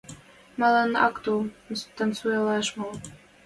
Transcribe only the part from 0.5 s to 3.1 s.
Малын ак тол танцуялаш мол?